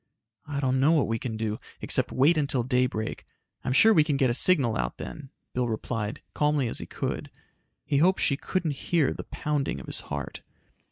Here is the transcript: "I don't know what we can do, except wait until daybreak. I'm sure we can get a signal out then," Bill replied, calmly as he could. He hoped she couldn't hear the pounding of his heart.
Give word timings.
"I 0.47 0.59
don't 0.59 0.79
know 0.79 0.93
what 0.93 1.07
we 1.07 1.19
can 1.19 1.37
do, 1.37 1.59
except 1.79 2.11
wait 2.11 2.35
until 2.35 2.63
daybreak. 2.63 3.23
I'm 3.63 3.71
sure 3.71 3.93
we 3.93 4.03
can 4.03 4.17
get 4.17 4.31
a 4.31 4.33
signal 4.33 4.75
out 4.75 4.97
then," 4.97 5.29
Bill 5.53 5.67
replied, 5.69 6.23
calmly 6.33 6.67
as 6.67 6.79
he 6.79 6.87
could. 6.87 7.29
He 7.85 7.97
hoped 7.97 8.19
she 8.19 8.35
couldn't 8.35 8.71
hear 8.89 9.13
the 9.13 9.25
pounding 9.25 9.79
of 9.79 9.85
his 9.85 9.99
heart. 10.09 10.41